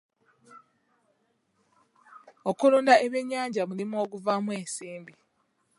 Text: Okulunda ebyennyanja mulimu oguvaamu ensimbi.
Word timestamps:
Okulunda 2.49 2.93
ebyennyanja 3.05 3.61
mulimu 3.69 3.95
oguvaamu 4.03 4.49
ensimbi. 4.59 5.13